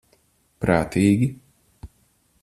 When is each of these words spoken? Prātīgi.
Prātīgi. 0.63 1.27